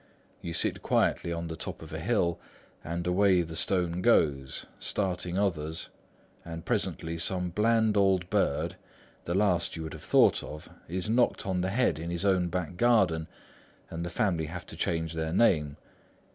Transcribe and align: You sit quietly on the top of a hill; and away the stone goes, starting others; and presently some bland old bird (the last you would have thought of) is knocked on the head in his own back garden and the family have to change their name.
You 0.41 0.53
sit 0.53 0.81
quietly 0.81 1.31
on 1.31 1.47
the 1.47 1.55
top 1.55 1.83
of 1.83 1.93
a 1.93 1.99
hill; 1.99 2.39
and 2.83 3.05
away 3.05 3.43
the 3.43 3.55
stone 3.55 4.01
goes, 4.01 4.65
starting 4.79 5.37
others; 5.37 5.89
and 6.43 6.65
presently 6.65 7.19
some 7.19 7.51
bland 7.51 7.95
old 7.95 8.27
bird 8.31 8.77
(the 9.25 9.35
last 9.35 9.75
you 9.75 9.83
would 9.83 9.93
have 9.93 10.01
thought 10.01 10.41
of) 10.43 10.67
is 10.87 11.07
knocked 11.07 11.45
on 11.45 11.61
the 11.61 11.69
head 11.69 11.99
in 11.99 12.09
his 12.09 12.25
own 12.25 12.47
back 12.47 12.77
garden 12.77 13.27
and 13.91 14.03
the 14.03 14.09
family 14.09 14.45
have 14.45 14.65
to 14.65 14.75
change 14.75 15.13
their 15.13 15.31
name. 15.33 15.77